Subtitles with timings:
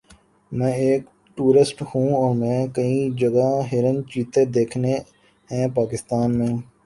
[0.51, 1.03] میں ایک
[1.37, 4.93] ٹورسٹ ہوں اور میں نے کئی جگہ ہرن چیتے دیکھے
[5.49, 6.53] ہے پاکستان میں